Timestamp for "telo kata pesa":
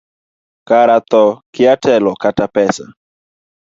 1.83-2.85